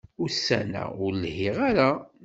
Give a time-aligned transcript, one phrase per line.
[0.23, 1.89] Ussan-a, ur lhiɣ ara.